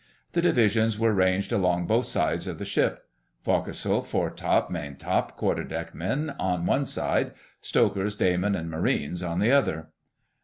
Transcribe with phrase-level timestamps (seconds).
[0.31, 6.31] The divisions were ranged along both sides of the ship—Forecastle, Foretop, Maintop, Quarter deck men
[6.39, 9.89] on one side, Stokers, Day men, and Marines on the other.